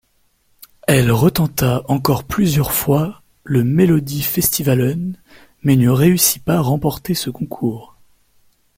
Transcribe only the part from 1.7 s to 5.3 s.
encore plusieurs fois le Melodifestivalen